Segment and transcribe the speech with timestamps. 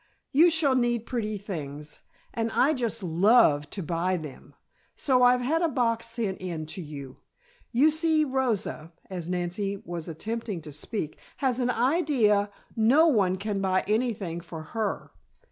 [0.31, 1.99] "You shall need pretty things,
[2.33, 4.55] and I just love to buy them,
[4.95, 7.17] so I've had a box sent in to you.
[7.71, 13.61] You see, Rosa," as Nancy was attempting to speak, "has an idea no one can
[13.61, 15.11] buy anything for her.